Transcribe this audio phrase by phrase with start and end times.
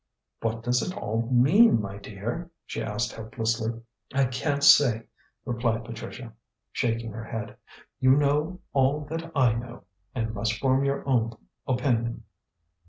[0.39, 3.81] "What does it all mean, my dear?" she asked helplessly.
[4.11, 5.03] "I can't say,"
[5.45, 6.33] replied Patricia,
[6.71, 7.55] shaking her head.
[7.99, 9.83] "You know all that I know,
[10.15, 11.33] and must form your own
[11.67, 12.23] opinion."